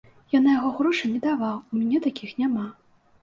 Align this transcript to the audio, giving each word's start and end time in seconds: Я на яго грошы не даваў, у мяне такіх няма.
Я 0.35 0.39
на 0.45 0.53
яго 0.59 0.69
грошы 0.77 1.09
не 1.11 1.19
даваў, 1.25 1.59
у 1.73 1.81
мяне 1.81 1.99
такіх 2.07 2.31
няма. 2.41 2.67